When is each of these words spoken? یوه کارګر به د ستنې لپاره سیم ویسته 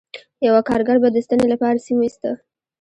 یوه 0.47 0.61
کارګر 0.69 0.97
به 1.03 1.09
د 1.11 1.17
ستنې 1.25 1.47
لپاره 1.53 1.83
سیم 1.85 1.97
ویسته 1.99 2.31